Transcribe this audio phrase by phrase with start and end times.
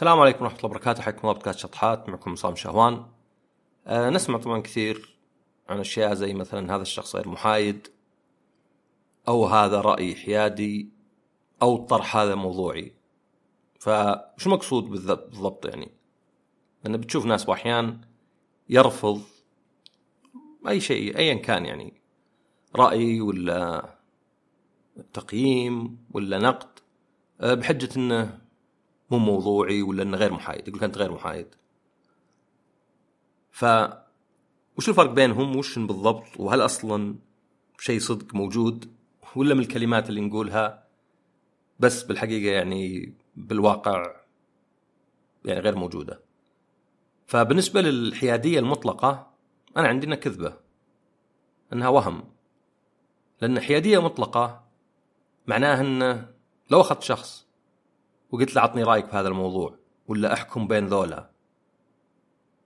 [0.00, 1.02] السلام عليكم ورحمة الله وبركاته.
[1.02, 2.08] حياكم الله بودكاست شطحات.
[2.08, 3.06] معكم عصام شهوان.
[3.86, 5.16] أه نسمع طبعا كثير
[5.68, 7.88] عن أشياء زي مثلا هذا الشخص غير محايد
[9.28, 10.88] أو هذا رأي حيادي
[11.62, 12.92] أو الطرح هذا موضوعي.
[13.80, 15.90] فشو المقصود بالضبط يعني؟
[16.84, 18.00] لأن بتشوف ناس وأحيان
[18.68, 19.22] يرفض
[20.68, 22.00] أي شيء أيا كان يعني
[22.76, 23.90] رأي ولا
[25.12, 26.78] تقييم ولا نقد.
[27.40, 28.39] أه، بحجة إنه
[29.10, 31.54] مو موضوعي ولا إنه غير محايد يقول انت غير محايد.
[33.50, 33.64] ف
[34.76, 37.14] وش الفرق بينهم؟ وش بالضبط؟ وهل أصلا
[37.78, 38.92] شيء صدق موجود؟
[39.36, 40.84] ولا من الكلمات اللي نقولها
[41.80, 44.16] بس بالحقيقة يعني بالواقع
[45.44, 46.20] يعني غير موجودة.
[47.26, 49.30] فبالنسبة للحيادية المطلقة
[49.76, 50.56] أنا عندي إنها كذبة.
[51.72, 52.24] إنها وهم.
[53.42, 54.64] لأن حيادية مطلقة
[55.46, 56.32] معناها إنه
[56.70, 57.46] لو أخذت شخص
[58.32, 61.30] وقلت له عطني رأيك في هذا الموضوع ولا أحكم بين ذولا؟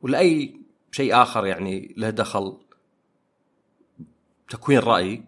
[0.02, 0.60] ولا أي
[0.92, 2.58] شيء آخر يعني له دخل
[4.48, 5.24] تكوين رأي؟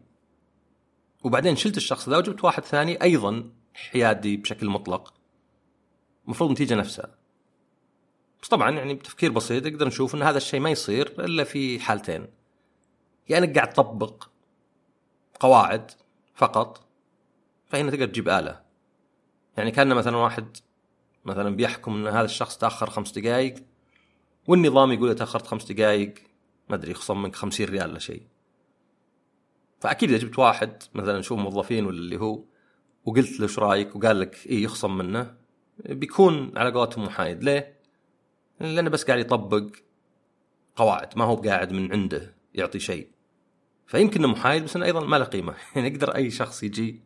[1.25, 5.15] وبعدين شلت الشخص ذا وجبت واحد ثاني أيضا حيادي بشكل مطلق.
[6.25, 7.15] المفروض النتيجه نفسها.
[8.43, 12.23] بس طبعا يعني بتفكير بسيط نقدر نشوف إن هذا الشيء ما يصير إلا في حالتين.
[12.23, 12.29] يا
[13.29, 14.29] يعني إنك قاعد تطبق
[15.41, 15.91] قواعد
[16.35, 16.85] فقط
[17.67, 18.66] فهنا تقدر تجيب آلة.
[19.57, 20.57] يعني كان مثلا واحد
[21.25, 23.55] مثلا بيحكم إن هذا الشخص تأخر خمس دقائق
[24.47, 26.15] والنظام يقول تأخرت خمس دقائق
[26.69, 28.23] ما أدري يخصم منك خمسين ريال ولا شيء.
[29.81, 32.45] فأكيد إذا جبت واحد مثلا شوف موظفين ولا اللي هو
[33.05, 35.35] وقلت له إيش رأيك؟ وقال لك إيه يخصم منه
[35.79, 37.45] بيكون على قولتهم محايد.
[37.45, 37.77] ليه؟
[38.61, 39.67] لأنه بس قاعد يطبق
[40.77, 43.09] قواعد ما هو قاعد من عنده يعطي شيء.
[43.87, 45.55] فيمكن إنه محايد بس إنه أيضا ما له قيمة.
[45.77, 47.03] يعني يقدر أي شخص يجي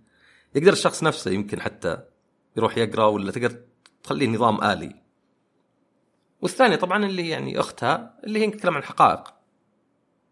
[0.55, 2.10] يقدر الشخص نفسه يمكن حتى
[2.57, 3.61] يروح يقرأ ولا تقدر
[4.03, 4.95] تخليه نظام آلي.
[6.43, 9.35] والثانية طبعا اللي يعني أختها اللي هي تتكلم عن حقائق.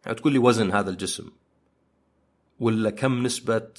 [0.07, 1.31] يعني تقول لي وزن هذا الجسم.
[2.61, 3.71] ولا كم نسبة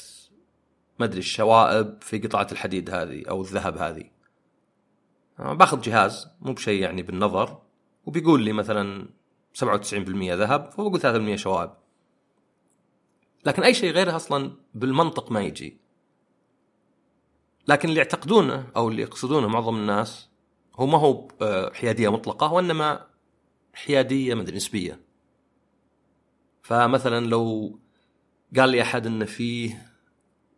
[1.00, 4.04] ما أدري الشوائب في قطعة الحديد هذه أو الذهب هذه.
[5.40, 7.62] باخذ جهاز مو بشيء يعني بالنظر
[8.06, 9.08] وبيقول لي مثلا
[9.54, 11.72] 97% ذهب فبقول 3% شوائب.
[13.46, 15.79] لكن أي شيء غيره أصلا بالمنطق ما يجي.
[17.70, 20.30] لكن اللي يعتقدونه أو اللي يقصدونه معظم الناس
[20.76, 23.06] هو ما هو آه، حيادية مطلقة وإنما
[23.74, 25.00] حيادية مدري نسبية.
[26.62, 27.80] فمثلا لو
[28.58, 29.88] قال لي أحد إن فيه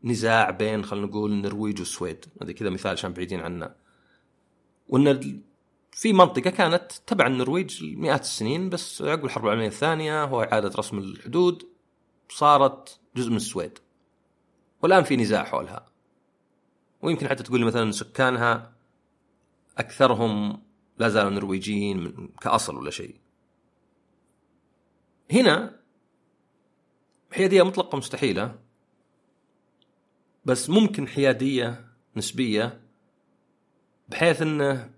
[0.04, 3.76] نزاع بين خلينا نقول النرويج والسويد هذه كذا مثال عشان بعيدين عنه
[4.90, 5.42] وإن
[5.92, 11.68] في منطقة كانت تبع النرويج مئات السنين بس عقب الحرب العالمية الثانية وإعادة رسم الحدود
[12.30, 13.80] صارت جزء من السويد.
[14.82, 15.91] والآن في نزاع حولها.
[17.02, 18.72] ويمكن حتى تقول لي مثلا سكانها
[19.78, 20.62] أكثرهم
[20.98, 23.16] لا زالوا نرويجيين كأصل ولا شيء.
[25.32, 25.80] هنا
[27.32, 28.56] حيادية مطلقة مستحيلة
[30.46, 31.86] بس ممكن حيادية
[32.16, 32.82] نسبية
[34.10, 34.90] بحيث إنه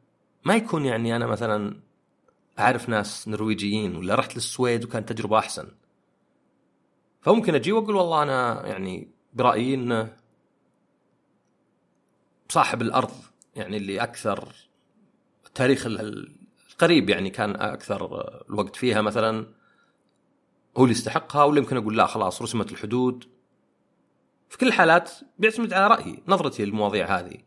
[0.46, 1.80] ما يكون يعني أنا مثلا
[2.60, 5.68] أعرف ناس نرويجيين ولا رحت للسويد وكانت تجربة أحسن.
[7.22, 10.18] فممكن أجي وأقول والله أنا يعني برأيي إنه
[12.54, 13.12] صاحب الأرض
[13.56, 14.48] يعني اللي أكثر
[15.56, 19.48] تاريخ القريب يعني كان أكثر الوقت فيها مثلا
[20.78, 23.26] هو اللي يستحقها ولا يمكن أقول لا خلاص رسمت الحدود.
[24.50, 27.38] في كل الحالات بيعتمد على رأيي نظرتي للمواضيع هذه.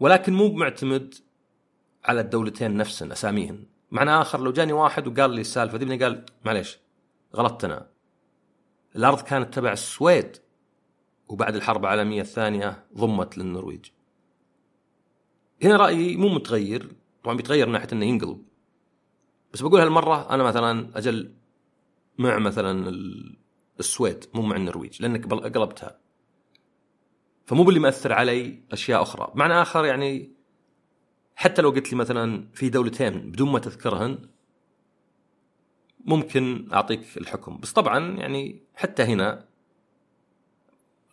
[0.00, 1.14] ولكن مو معتمد
[2.04, 3.66] على الدولتين نفسهن أساميهن.
[3.90, 6.78] معنى آخر لو جاني واحد وقال لي السالفة دي قال معليش
[7.36, 7.88] غلطت أنا
[8.96, 10.36] الأرض كانت تبع السويد.
[11.28, 13.84] وبعد الحرب العالمية الثانية ضمت للنرويج.
[15.62, 18.42] هنا رأيي مو متغير طبعا بيتغير من ناحية إنه ينقلب.
[19.52, 21.34] بس بقول هالمرة أنا مثلا أجل
[22.18, 22.90] مع مثلا
[23.80, 25.98] السويد مو مع النرويج لأنك قلبتها.
[27.46, 30.32] فمو باللي مأثر علي أشياء أخرى، بمعنى آخر يعني
[31.36, 34.18] حتى لو قلت لي مثلا في دولتين بدون ما تذكرهن
[36.04, 39.47] ممكن أعطيك الحكم، بس طبعا يعني حتى هنا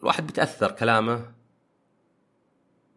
[0.06, 1.32] الواحد بيتأثر كلامه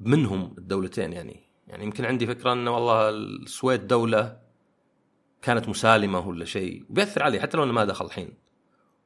[0.00, 1.40] منهم الدولتين يعني.
[1.66, 4.40] يعني يمكن عندي فكرة إنه والله السويد دولة
[5.43, 8.34] كانت مسالمة ولا شيء بياثر علي حتى لو إنه ما دخل الحين.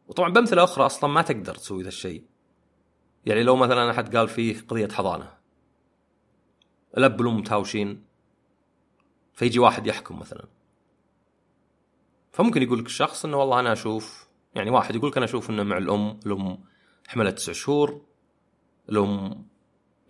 [0.08, 2.25] وطبعا بأمثلة أخرى أصلا ما تقدر تسوي ذا الشيء.
[3.26, 5.34] يعني لو مثلا أحد قال فيه قضية حضانة
[6.99, 8.04] الأب والأم متهاوشين
[9.34, 10.49] فيجي واحد يحكم مثلا.
[12.32, 15.62] فممكن يقول لك الشخص إنه والله أنا أشوف يعني واحد يقول لك أنا أشوف إنه
[15.62, 16.71] مع الأم الأم
[17.12, 18.05] حملت تسع شهور.
[18.88, 19.47] الأم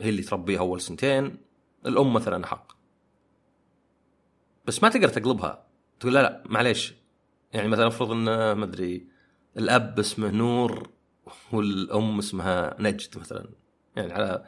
[0.00, 1.36] هي اللي تربيها أول سنتين.
[1.86, 2.72] الأم مثلا حق.
[4.66, 5.66] بس ما تقدر تقلبها.
[6.00, 6.94] تقول لا لا معليش.
[7.52, 9.06] يعني مثلا افرض إن ما أدري
[9.56, 10.90] الأب اسمه نور
[11.52, 13.50] والأم اسمها نجد مثلا.
[13.96, 14.44] يعني على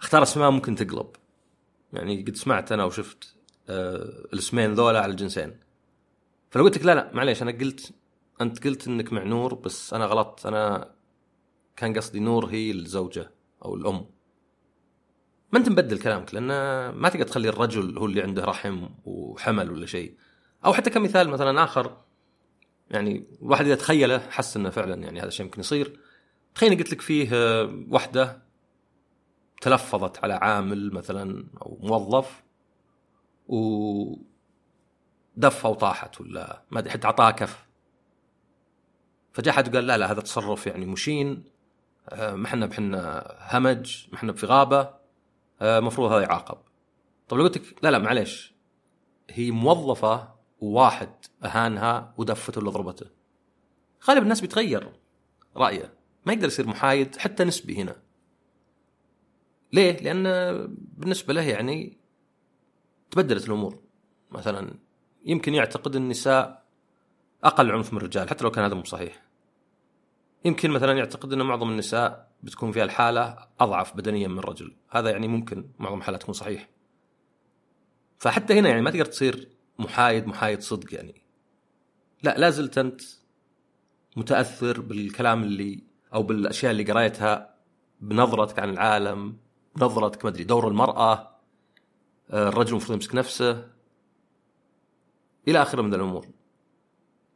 [0.00, 1.10] اختار اسماء ممكن تقلب.
[1.92, 3.36] يعني قد سمعت أنا وشفت
[3.68, 5.60] آه الاسمين ذولا على الجنسين.
[6.50, 7.94] فلو قلت لك لا لا معليش أنا قلت
[8.40, 10.46] أنت قلت إنك مع نور بس أنا غلطت.
[10.46, 10.97] أنا
[11.78, 13.30] كان قصدي نور هي الزوجة
[13.64, 14.06] أو الأم.
[15.52, 16.48] ما انت مبدل كلامك؟ لأن
[16.88, 20.16] ما تقدر تخلي الرجل هو اللي عنده رحم وحمل ولا شيء.
[20.64, 21.96] أو حتى كمثال مثلا آخر
[22.90, 26.00] يعني الواحد إذا تخيله حس إنه فعلا يعني هذا الشيء ممكن يصير.
[26.54, 27.30] تخيل قلت لك فيه
[27.90, 28.42] وحدة
[29.60, 32.42] تلفظت على عامل مثلا أو موظف
[33.48, 34.16] و
[35.36, 37.66] دفه وطاحت ولا ما أدري حتى اعطاها كف.
[39.32, 41.30] فجاء أحد قال لا لا هذا تصرف يعني مشين.
[41.30, 41.57] آه،
[42.12, 44.94] ما إحنا بحنا همج ما إحنا في غابة
[45.62, 46.58] المفروض آه، هذا يعاقب.
[47.28, 48.54] طب لو قلت لك لا لا معليش.
[49.30, 51.10] هي موظفة وواحد
[51.44, 53.06] أهانها ودفته ولا ضربته.
[54.08, 54.92] غالب الناس بيتغير
[55.56, 55.94] رأيه.
[56.26, 57.96] ما يقدر يصير محايد حتى نسبي هنا.
[59.72, 60.24] ليه؟ لأن
[60.76, 61.98] بالنسبة له يعني
[63.10, 63.82] تبدلت الأمور.
[64.30, 64.74] مثلا
[65.24, 66.64] يمكن يعتقد النساء
[67.44, 69.27] أقل عنف من الرجال حتى لو كان هذا مو صحيح.
[70.44, 74.76] يمكن مثلا يعتقد إن معظم النساء بتكون في الحالة أضعف بدنيا من الرجل.
[74.90, 76.68] هذا يعني ممكن معظم الحالات تكون صحيح.
[78.18, 79.48] فحتى هنا يعني ما تقدر تصير
[79.78, 81.22] محايد محايد صدق يعني.
[82.22, 83.00] لا لا زلت أنت
[84.16, 85.82] متأثر بالكلام اللي
[86.14, 87.54] أو بالأشياء اللي قريتها
[88.00, 89.36] بنظرتك عن العالم
[89.76, 91.38] بنظرتك ما أدري دور المرأة
[92.30, 93.68] آه، الرجل المفروض يمسك نفسه
[95.48, 96.26] إلى آخره من الأمور.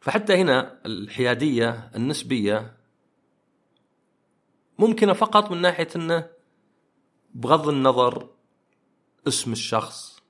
[0.00, 2.76] فحتى هنا الحيادية النسبية
[4.82, 6.29] ممكنة فقط من ناحية إنه
[7.34, 8.29] بغض النظر
[9.29, 10.23] اسم الشخص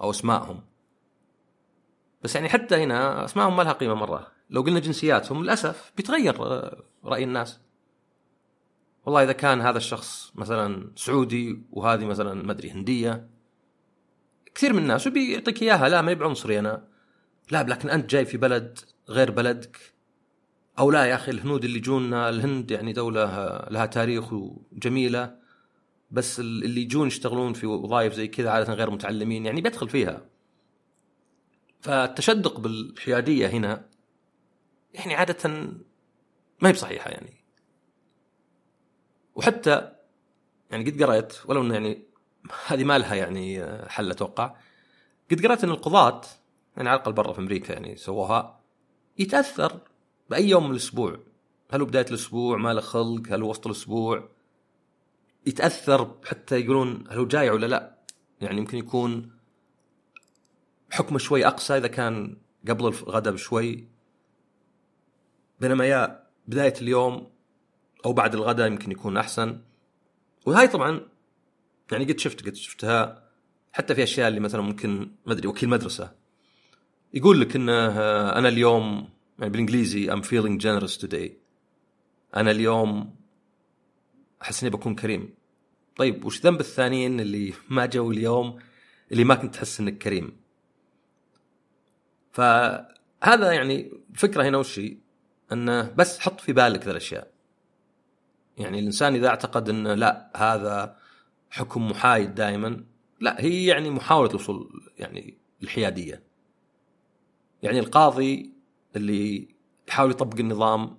[0.00, 0.60] أو أسمائهم.
[2.22, 4.26] بس يعني حتى هنا أسمائهم ما لها قيمة مرة.
[4.50, 6.40] لو قلنا جنسياتهم للأسف بيتغير
[7.04, 7.60] رأي الناس.
[9.06, 13.28] والله إذا كان هذا الشخص مثلا سعودي وهذه مثلا ما أدري هندية
[14.54, 15.88] كثير من الناس وبيعطيك إياها.
[15.88, 16.88] لا ما بعنصري أنا.
[17.50, 18.78] لا لكن أنت جاي في بلد
[19.08, 19.97] غير بلدك.
[20.78, 23.24] أو لا يا أخي الهنود اللي جونا الهند يعني دولة
[23.70, 25.38] لها تاريخ وجميله
[26.10, 30.26] بس اللي يجون يشتغلون في وظائف زي كذا عادة غير متعلمين يعني بيدخل فيها.
[31.80, 33.88] فالتشدق بالحيادية هنا
[34.94, 35.48] يعني عادة
[36.60, 37.44] ما هي بصحيحة يعني.
[39.34, 39.92] وحتى
[40.70, 42.02] يعني قد قرأت ولو إنه يعني
[42.66, 44.54] هذه ما لها يعني حل أتوقع
[45.30, 46.20] قد قرأت إن القضاة
[46.76, 48.60] يعني على الأقل برا في أمريكا يعني سووها
[49.18, 49.80] يتأثر
[50.30, 51.20] بأي يوم من الأسبوع.
[51.70, 54.28] هل هو بداية الأسبوع؟ ما له خلق؟ هل هو وسط الأسبوع؟
[55.46, 57.98] يتأثر حتى يقولون هل هو جايع ولا لا.
[58.40, 59.30] يعني يمكن يكون
[60.90, 62.36] حكمه شوي اقسى إذا كان
[62.68, 63.88] قبل الغداء بشوي.
[65.60, 67.30] بينما يا بداية اليوم
[68.04, 69.60] أو بعد الغداء يمكن يكون أحسن.
[70.46, 71.00] وهاي طبعا
[71.92, 73.28] يعني قد شفت قد شفتها.
[73.72, 76.14] حتى في أشياء اللي مثلا ممكن ما أدري وكيل مدرسة.
[77.14, 79.08] يقول لك إنه آه، أنا اليوم
[79.38, 81.30] يعني بالإنجليزي I'm feeling generous today.
[82.36, 83.14] أنا اليوم
[84.42, 85.34] أحس إني بكون كريم.
[85.96, 88.58] طيب وش ذنب الثانيين اللي ما جو اليوم
[89.12, 90.36] اللي ما كنت تحس إنك كريم؟
[92.32, 94.80] فهذا يعني الفكرة هنا وش
[95.52, 97.30] إنه بس حط في بالك ذا الأشياء.
[98.58, 100.96] يعني الإنسان إذا اعتقد انه لا هذا
[101.50, 102.84] حكم محايد دائما
[103.20, 106.22] لا هي يعني محاولة الوصول يعني الحيادية.
[107.62, 108.57] يعني القاضي
[108.96, 109.48] اللي
[109.88, 110.98] يحاول يطبق النظام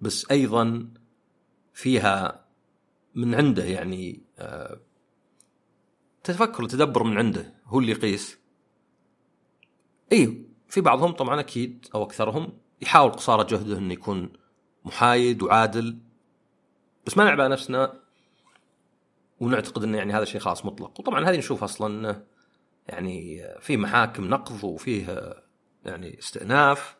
[0.00, 0.88] بس أيضا
[1.72, 2.44] فيها
[3.14, 4.80] من عنده يعني آه،
[6.24, 8.38] تفكر وتدبر من عنده هو اللي يقيس.
[10.12, 14.32] اي في بعضهم طبعا أكيد أو أكثرهم يحاول قصارى جهده إنه يكون
[14.84, 15.98] محايد وعادل
[17.06, 18.00] بس ما نعبأ نفسنا
[19.40, 21.00] ونعتقد إنه يعني هذا شيء خاص مطلق.
[21.00, 22.24] وطبعا هذه نشوف أصلا
[22.86, 25.34] يعني في محاكم نقض وفيه
[25.84, 26.97] يعني استئناف.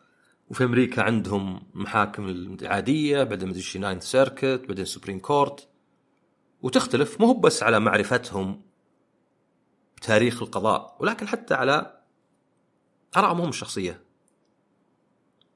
[0.50, 5.69] وفي أمريكا عندهم محاكم العادية بعدين مدري Ninth Circuit بعدين Supreme Court
[6.62, 8.62] وتختلف مو بس على معرفتهم
[9.97, 12.00] بتاريخ القضاء ولكن حتى على
[13.17, 14.00] آرائهم هم الشخصية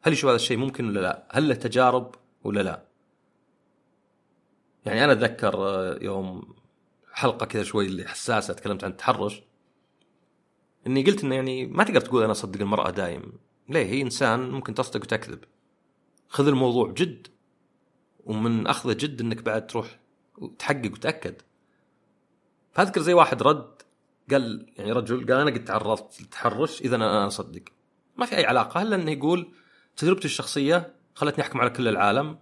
[0.02, 2.82] هل يشوف هذا الشيء ممكن ولا لا؟ هل له تجارب ولا لا؟
[4.87, 6.54] يعني أنا أتذكر آه، يوم
[7.12, 9.42] حلقة كذا شوي اللي حساسة تكلمت عن التحرش
[10.87, 13.32] إني قلت إنه يعني ما تقدر تقول أنا أصدق المرأة دايم
[13.69, 15.45] ليه؟ هي إنسان ممكن تصدق وتكذب.
[16.28, 17.26] خذ الموضوع جد
[18.25, 19.99] ومن أخذه جد إنك بعد تروح
[20.38, 21.42] وتحقق وتأكد.
[22.73, 23.83] فأذكر زي واحد رد
[24.31, 27.62] قال يعني رجل قال أنا قد تعرضت للتحرش إذا أنا أصدق.
[28.16, 29.52] ما في أي علاقة إلا إنه يقول
[29.97, 32.38] تجربتي الشخصية خلتني أحكم على كل العالم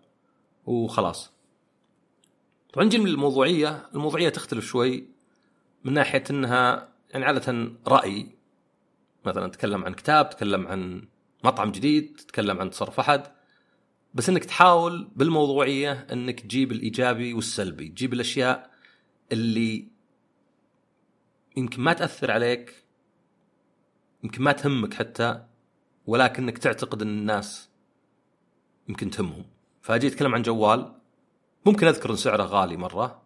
[0.67, 1.33] وخلاص.
[2.73, 5.09] طبعا نجي من الموضوعية الموضوعية تختلف شوي
[5.85, 8.39] من ناحية إنها يعني عادة رأي
[9.25, 11.09] مثلا تكلم عن كتاب تكلم عن
[11.45, 13.23] مطعم جديد تتكلم عن تصرف أحد
[14.15, 18.71] بس إنك تحاول بالموضوعية إنك تجيب الإيجابي والسلبي تجيب الأشياء
[19.33, 19.89] اللي
[21.57, 22.85] يمكن ما تأثر عليك
[24.25, 25.45] يمكن ما تهمك حتى
[26.07, 27.71] ولكنك تعتقد إن الناس
[28.89, 29.45] يمكن تهمهم.
[29.83, 30.95] فأجي أتكلم عن جوال.
[31.67, 33.23] ممكن أذكر إن سعره غالي مرة.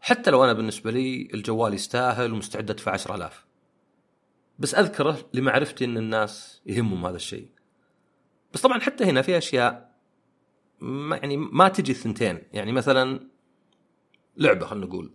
[0.00, 3.47] حتى لو أنا بالنسبة لي الجوال يستاهل ومستعد أدفع 10000
[4.58, 7.48] بس أذكره لمعرفتي إن الناس يهمهم هذا الشيء.
[8.52, 9.94] بس طبعا حتى هنا في أشياء
[10.80, 12.42] ما يعني ما تجي الثنتين.
[12.52, 13.28] يعني مثلا
[14.36, 15.12] لعبة خلينا نقول.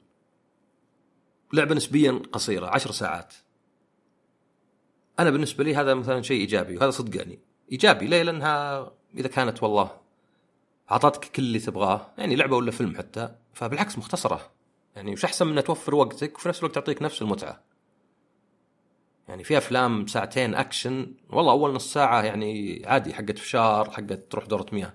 [1.54, 3.34] لعبة نسبيا قصيرة عشر ساعات.
[5.20, 7.40] أنا بالنسبة لي هذا مثلا شيء إيجابي وهذا صدق يعني
[7.72, 9.92] إيجابي ليه؟ لأنها إذا كانت والله
[10.92, 14.52] أعطتك كل اللي تبغاه يعني لعبة ولا فيلم حتى فبالعكس مختصرة.
[14.96, 17.73] يعني وش أحسن من توفر وقتك وفي نفس الوقت تعطيك نفس المتعة.
[19.28, 24.46] يعني في أفلام ساعتين أكشن والله أول نص ساعة يعني عادي حقت فشار حقت تروح
[24.46, 24.94] دورة مياه.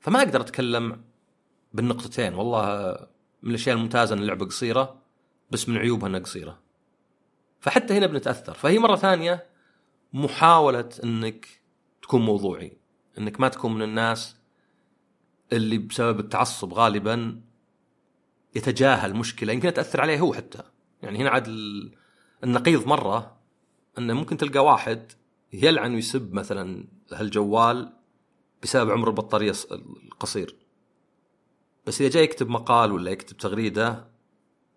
[0.00, 1.04] فما أقدر أتكلم
[1.72, 2.96] بالنقطتين والله
[3.42, 5.02] من الأشياء الممتازة إن اللعبة قصيرة
[5.50, 6.60] بس من عيوبها إنها قصيرة.
[7.60, 8.54] فحتى هنا بنتأثر.
[8.54, 9.46] فهي مرة ثانية
[10.12, 11.46] محاولة إنك
[12.02, 12.76] تكون موضوعي
[13.18, 14.36] إنك ما تكون من الناس
[15.52, 17.40] اللي بسبب التعصب غالبا
[18.54, 20.62] يتجاهل مشكلة يمكن تاثر عليه هو حتى.
[21.02, 21.48] يعني هنا عاد
[22.44, 23.36] النقيض مرة
[23.98, 25.12] إنه ممكن تلقى واحد
[25.52, 27.92] يلعن ويسب مثلا هالجوال
[28.62, 30.56] بسبب عمر البطارية القصير.
[31.86, 34.06] بس إذا جاي يكتب مقال ولا يكتب تغريدة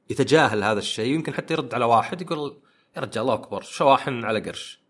[0.09, 2.57] يتجاهل هذا الشيء يمكن حتى يرد على واحد يقول
[2.95, 4.81] يا رجال الله اكبر شواحن على قريش؟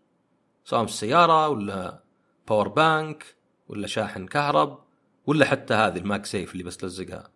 [0.64, 2.02] سواء السياره ولا
[2.48, 3.36] power bank
[3.68, 4.78] ولا شاحن كهرب
[5.26, 7.30] ولا حتى هذه ال MagSafe اللي بس تلزقها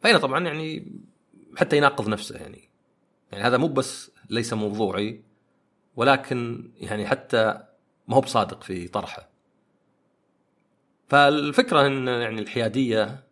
[0.00, 0.92] فهنا طبعا يعني
[1.56, 2.63] حتى يناقض نفسه يعني.
[3.32, 5.24] يعني هذا مو بس ليس موضوعي
[5.96, 7.64] ولكن يعني حتى
[8.08, 9.28] ما هو بصادق في طرحه.
[11.08, 13.24] فالفكرة إن يعني الحيادية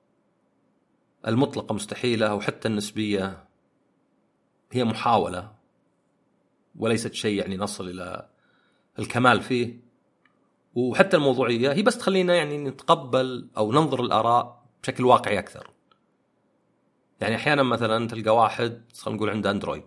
[1.26, 3.44] المطلقة مستحيلة أو حتى النسبية
[4.72, 5.52] هي محاولة
[6.76, 8.28] وليست شيء يعني نصل إلى
[8.98, 9.80] الكمال فيه.
[10.74, 15.71] وحتى الموضوعية هي بس تخلينا يعني نتقبل أو ننظر الآراء بشكل واقعي أكثر.
[17.20, 19.84] يعني أحيانا مثلا تلقى واحد خلينا نقول عنده أندرويد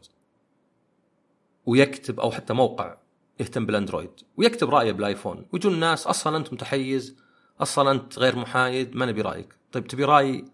[1.65, 2.97] ويكتب أو حتى موقع
[3.39, 7.17] يهتم بالأندرويد ويكتب رأيه بالآيفون ويجون الناس أصلا أنت متحيز
[7.61, 9.55] أصلا أنت غير محايد ما نبي رأيك.
[9.71, 10.45] طيب تبي رأي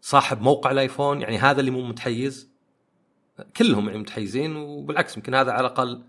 [0.00, 2.50] صاحب موقع الآيفون؟ يعني هذا اللي مو متحيز؟
[3.56, 6.02] كلهم يعني متحيزين وبالعكس يمكن هذا على الأقل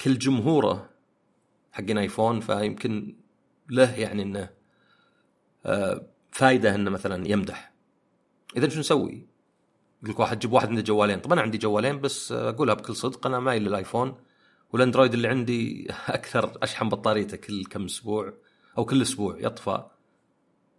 [0.00, 0.90] كل جمهوره
[1.72, 3.16] حقين آيفون فيمكن
[3.70, 4.50] له يعني إنه
[5.66, 7.73] آه، فائده إنه مثلا يمدح.
[8.56, 9.26] إذا شو نسوي؟
[10.02, 13.26] يقول لك واحد جيب واحد عنده جوالين طبعا أنا عندي جوالين بس أقولها بكل صدق
[13.26, 14.14] أنا مايل للايفون
[14.72, 18.34] والأندرويد اللي عندي أكثر أشحن بطاريته كل كم أسبوع
[18.78, 19.84] أو كل أسبوع يطفى.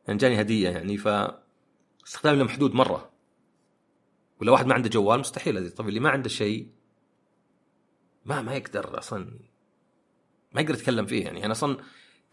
[0.07, 1.07] يعني جاني هدية يعني ف
[2.07, 3.11] استخدامي محدود مرة.
[4.41, 6.67] ولا واحد ما عنده جوال مستحيل طيب اللي ما عنده شيء
[8.25, 9.39] ما ما يقدر أصلا
[10.53, 11.45] ما يقدر يتكلم فيه يعني.
[11.45, 11.77] أنا أصلا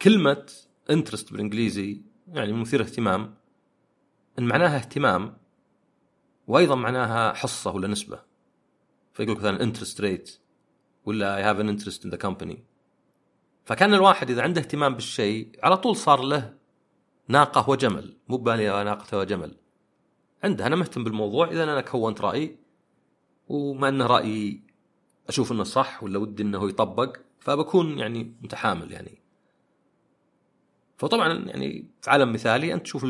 [0.03, 0.47] كلمة
[0.91, 3.35] انترست بالإنجليزي يعني مثير اهتمام.
[4.39, 5.37] إن معناها اهتمام
[6.47, 8.23] وأيضا معناها حصة ولا نسبة.
[9.13, 10.39] فيقول مثلا interest rate
[11.05, 12.65] ولا I have an interest in the company
[13.65, 16.55] فكان الواحد إذا عنده اهتمام بالشيء على طول صار له
[17.29, 19.57] ناقة وجمل مو بلا ناقة وجمل.
[20.45, 22.59] عنده أنا مهتم بالموضوع إذا أنا كونت رايي
[23.49, 24.63] وما إنه رايي
[25.29, 29.23] أشوف إنه صح ولا ودي إنه يطبق فبكون يعني متحامل يعني.
[30.97, 33.07] فطبعا يعني في عالم مثالي أنت تشوف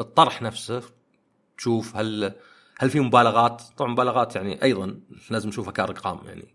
[0.00, 0.82] الطرح نفسه
[1.56, 2.34] تشوف هل
[2.78, 6.54] هل في مبالغات؟ طبعا مبالغات يعني أيضا لازم نشوفها كأرقام يعني.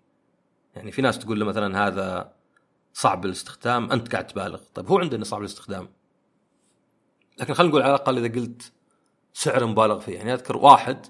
[0.75, 2.33] يعني في ناس تقول له مثلا هذا
[2.93, 4.61] صعب الاستخدام أنت قاعد تبالغ.
[4.73, 5.89] طيب هو عندنا صعب الاستخدام.
[7.39, 8.71] لكن خلينا نقول على الأقل إذا قلت
[9.33, 10.15] سعر مبالغ فيه.
[10.15, 11.05] يعني أذكر واحد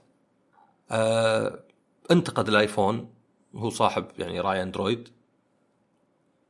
[0.92, 1.64] آه
[2.12, 3.14] انتقد الآيفون
[3.54, 5.10] وهو صاحب يعني رأي أندرويد.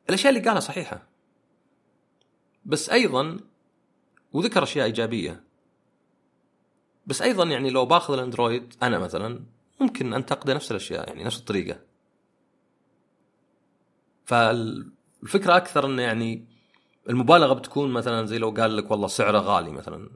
[0.09, 1.07] الأشياء اللي قالها صحيحة.
[2.65, 3.39] بس أيضا
[4.33, 5.44] وذكر أشياء إيجابية.
[7.07, 9.45] بس أيضا يعني لو باخذ الأندرويد أنا مثلا
[9.79, 11.79] ممكن أنتقده نفس الأشياء يعني نفس الطريقة.
[14.25, 16.45] فالفكرة أكثر انه يعني
[17.09, 20.09] المبالغة بتكون مثلا زي لو قال لك والله سعره غالي مثلا.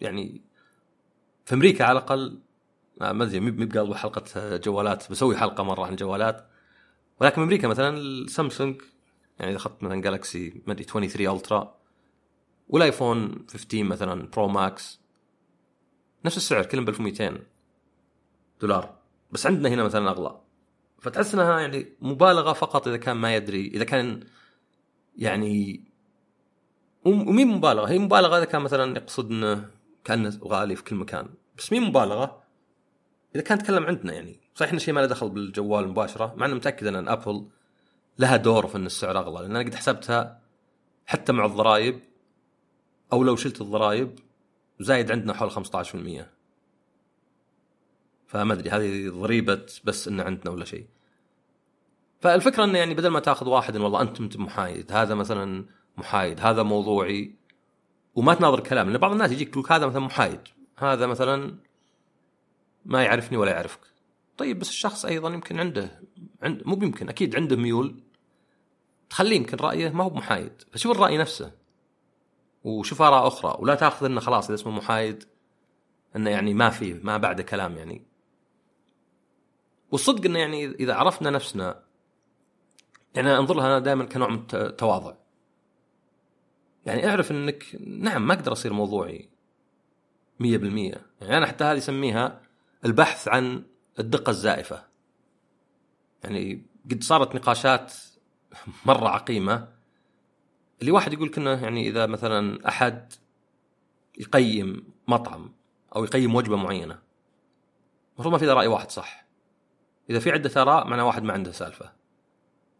[0.00, 0.42] يعني
[1.44, 2.38] في أمريكا على الأقل
[3.02, 6.48] آه، ما أدري مي بقلب حلقه جوالات بسوي حلقة مرة عن جوالات.
[7.20, 8.82] ولكن أمريكا مثلا السامسونج
[9.38, 11.74] يعني إذا أخذت مثلا Galaxy ما أدري 23 Ultra
[12.68, 15.00] وال iPhone 15 مثلا Pro Max
[16.24, 17.38] نفس السعر كلهم ب 1200
[18.60, 18.94] دولار.
[19.30, 20.40] بس عندنا هنا مثلا أغلى.
[21.00, 24.20] فتحس إنها يعني مبالغة فقط إذا كان ما يدري إذا كان
[25.16, 25.84] يعني
[27.04, 27.88] ومين مبالغة.
[27.88, 29.70] هي مبالغة إذا كان مثلا يقصد انه
[30.04, 31.28] كأنه غالي في كل مكان.
[31.58, 32.42] بس مين مبالغة
[33.34, 34.40] إذا كان تكلم عندنا يعني.
[34.54, 37.46] صحيح انه شيء ما له دخل بالجوال مباشرة مع إنه متأكد إن أبل
[38.18, 39.40] لها دور في إن السعر أغلى.
[39.42, 40.40] لأن أنا قد حسبتها
[41.06, 42.00] حتى مع الضرائب
[43.12, 44.18] أو لو شلت الضرائب
[44.80, 46.38] زايد عندنا حول 15%
[48.28, 50.86] فما أدري هذه ضريبة بس ان عندنا ولا شيء.
[52.20, 55.66] فالفكرة إنه يعني بدل ما تأخذ واحد إن والله انت محايد هذا مثلا
[55.96, 57.34] محايد هذا موضوعي.
[58.14, 60.40] وما تناظر كلام لأن بعض الناس يجيك يقول هذا مثلا محايد
[60.76, 61.54] هذا مثلا
[62.84, 63.80] ما يعرفني ولا يعرفك.
[64.38, 66.00] طيب بس الشخص أيضا يمكن عنده
[66.42, 68.00] عند مو بيمكن أكيد عنده ميول.
[69.10, 71.52] تخليه يمكن رأيه ما هو محايد فشوف الرأي نفسه.
[72.68, 75.24] وشوف آراء أخرى ولا تأخذ إنه خلاص إذا اسمه محايد
[76.16, 78.06] إنه يعني ما فيه ما بعده كلام يعني.
[79.90, 81.82] والصدق إنه يعني إذا عرفنا نفسنا
[83.14, 85.14] يعني أنظر لها دائما كنوع من التواضع.
[86.86, 89.28] يعني أعرف إنك نعم ما أقدر أصير موضوعي
[90.40, 92.42] 100% يعني أنا حتى هذه أسميها
[92.84, 93.64] البحث عن
[93.98, 94.84] الدقة الزائفة.
[96.24, 97.94] يعني قد صارت نقاشات
[98.86, 99.77] مرة عقيمة
[100.80, 103.12] اللي واحد يقول كنا يعني إذا مثلا أحد
[104.18, 105.52] يقيم مطعم
[105.96, 106.98] أو يقيم وجبة معينة
[108.18, 109.24] المفروض ما في رأي واحد صح.
[110.10, 111.92] إذا في عدة آراء معناه واحد ما عنده سالفة.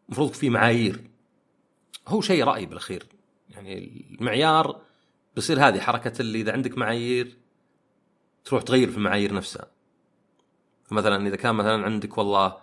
[0.09, 1.11] المفروض في معايير.
[2.09, 3.07] هو شيء رأي بالأخير.
[3.49, 4.81] يعني المعيار
[5.35, 7.37] بيصير هذه حركة اللي إذا عندك معايير
[8.45, 9.67] تروح تغير في المعايير نفسها.
[10.91, 12.57] مثلا إذا كان مثلا عندك والله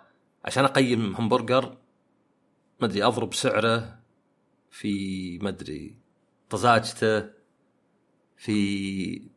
[0.44, 1.76] عشان أقيم همبرجر
[2.80, 3.98] ما أدري أضرب سعره
[4.76, 5.96] في ما أدري
[6.50, 7.30] طزاجته
[8.36, 9.28] في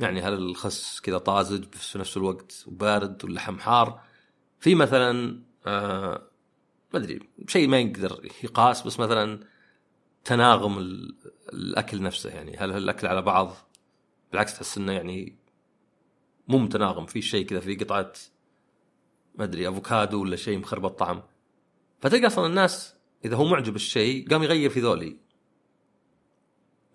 [0.00, 4.02] يعني هل الخس كذا طازج بس في نفس الوقت وبارد واللحم حار.
[4.60, 6.28] في مثلا آه
[6.94, 9.46] ما أدري شيء ما يقدر يقاس بس مثلا
[10.24, 10.78] تناغم
[11.52, 12.56] الأكل نفسه يعني.
[12.56, 13.54] هل الاكل على بعض؟
[14.30, 15.36] بالعكس تحس إنه يعني
[16.48, 18.12] مو متناغم في شيء كذا في قطعة
[19.34, 21.22] ما أدري أفوكادو ولا شيء مخربط طعم.
[22.00, 25.16] فتلقى أصلا الناس إذا هو معجب الشيء قام يغير في ذولي.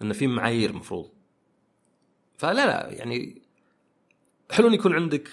[0.02, 1.12] إنه في معايير مفروض.
[2.38, 3.42] فلا لا يعني
[4.52, 5.30] حلو إن يكون عندك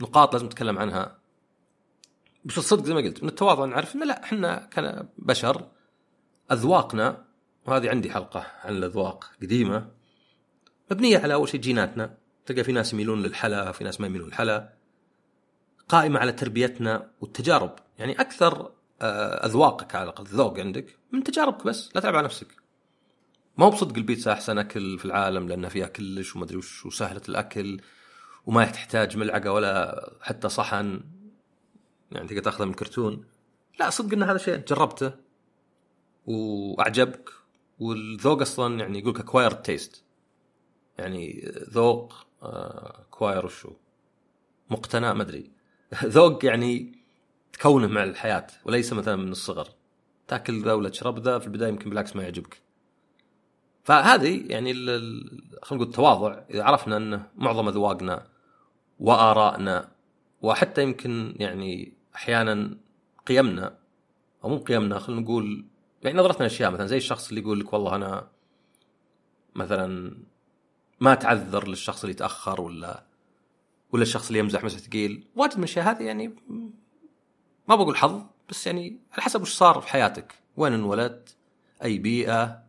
[0.00, 1.20] نقاط لازم تتكلم عنها.
[2.44, 5.70] بس الصدق زي ما قلت من التواضع نعرف إنه لا إحنا كبشر
[6.52, 7.24] أذواقنا
[7.66, 9.90] وهذه عندي حلقة عن الأذواق قديمة
[10.90, 12.18] مبنية على أول شيء جيناتنا.
[12.46, 14.74] تلقى في ناس يميلون للحلا في ناس ما يميلون للحلا.
[15.88, 17.76] قائمة على تربيتنا والتجارب.
[17.98, 22.46] يعني أكثر أذواقك على الأقل ذوق عندك من تجاربك بس لا تعب على نفسك.
[23.58, 27.20] ما هو بصدق البيتزا أحسن أكل في العالم لأنها فيها كلش وما أدري وش وسهلة
[27.28, 27.80] الأكل
[28.46, 31.00] وما تحتاج ملعقة ولا حتى صحن.
[32.12, 33.24] يعني تقدر تاخذه من كرتون.
[33.80, 35.12] لا صدق إن هذا شيء جربته
[36.26, 37.30] وأعجبك.
[37.78, 40.04] والذوق أصلا يعني يقول لك acquired taste
[40.98, 43.72] يعني ذوق acquired وشو؟
[44.70, 45.50] مقتنع ما أدري.
[46.04, 46.99] ذوق يعني
[47.52, 49.68] تكونه مع الحياة وليس مثلا من الصغر.
[50.28, 52.62] تاكل ذا ولا تشرب ذا في البداية يمكن بالعكس ما يعجبك.
[53.84, 55.30] فهذه يعني خلينا
[55.72, 58.26] نقول التواضع إذا عرفنا ان معظم أذواقنا
[59.00, 59.88] وآرائنا
[60.42, 62.76] وحتى يمكن يعني أحيانا
[63.26, 63.78] قيمنا
[64.44, 65.64] أو مو قيمنا خلينا نقول
[66.02, 68.28] يعني نظرتنا لأشياء مثلا زي الشخص اللي يقول لك والله أنا
[69.54, 70.16] مثلا
[71.00, 73.04] ما تعذر للشخص اللي يتأخر ولا
[73.92, 75.26] ولا الشخص اللي يمزح مزح ثقيل.
[75.36, 76.34] واجد من الأشياء هذه يعني
[77.70, 80.34] ما بقول حظ بس يعني على حسب وش صار في حياتك.
[80.56, 81.36] وين انولدت؟
[81.82, 82.62] أي بيئة؟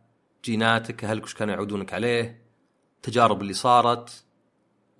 [0.44, 2.44] جيناتك؟ اهلك وش كانوا يعودونك عليه؟
[2.96, 4.24] التجارب اللي صارت؟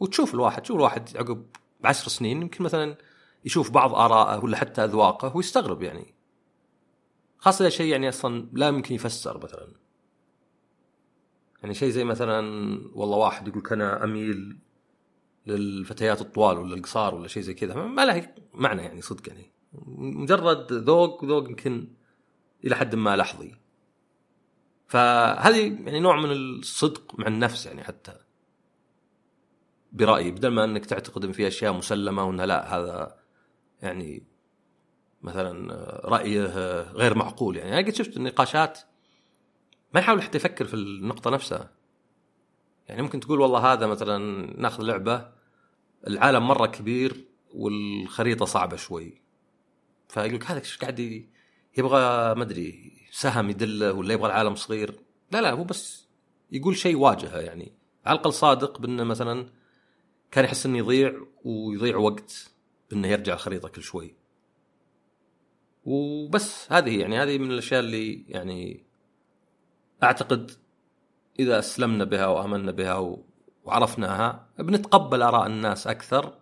[0.01, 1.47] وتشوف الواحد تشوف الواحد عقب
[1.81, 2.97] بعشر سنين يمكن مثلا
[3.45, 6.15] يشوف بعض آراءه ولا حتى أذواقه ويستغرب يعني.
[7.39, 9.69] خاصة شيء يعني أصلا لا يمكن يفسر مثلا.
[11.63, 12.41] يعني شيء زي مثلا
[12.95, 14.59] والله واحد يقول أنا أميل
[15.47, 19.62] للفتيات الطوال ولا القصار ولا شيء زي كذا ما له معنى يعني صدق يعني.
[19.97, 21.89] مجرد ذوق ذوق يمكن
[22.65, 23.55] إلى حد ما لحظي.
[24.87, 28.15] فهذه يعني نوع من الصدق مع النفس يعني حتى.
[29.93, 33.17] برأيي بدل ما أنك تعتقد إن في أشياء مسلمة وإنها لا هذا
[33.83, 34.23] يعني
[35.23, 36.47] مثلا رأيه
[36.83, 37.73] غير معقول يعني.
[37.73, 38.79] أنا قد شفت النقاشات
[39.95, 41.71] ما يحاول حتى يفكر في النقطة نفسها.
[42.89, 44.19] يعني ممكن تقول والله هذا مثلا
[44.61, 45.33] ناخذ لعبة
[46.07, 49.23] العالم مرة كبير والخريطة صعبة شوي.
[50.13, 51.29] فيقول لك هذا إيش قاعد
[51.79, 55.01] يبغى ما أدري سهم يدله ولا يبغى العالم صغير.
[55.31, 56.09] لا لا هو بس
[56.51, 57.73] يقول شيء واجهة يعني.
[58.07, 59.49] على الأقل صادق بانه مثلا
[60.31, 62.51] كان يحس إنه يضيع ويضيع وقت
[62.91, 64.15] بأنه يرجع الخريطة كل شوي.
[65.85, 68.85] وبس هذه يعني هذه من الأشياء اللي يعني
[70.03, 70.51] أعتقد
[71.39, 73.19] إذا أسلمنا بها وآمنا بها
[73.65, 76.39] وعرفناها بنتقبل آراء الناس أكثر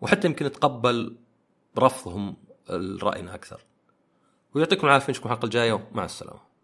[0.00, 1.16] وحتى يمكن نتقبل
[1.78, 3.60] رفضهم لراينا أكثر.
[4.54, 6.55] ويعطيكم العافية نشوفكم الحلقة الجاية ومع السلامة.